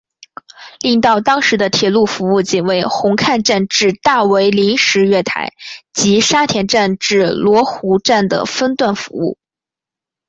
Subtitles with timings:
[0.79, 5.53] 令到当时的铁路服务仅为红磡站至大围临时月台
[5.93, 9.37] 及沙田站至罗湖站的分段服务。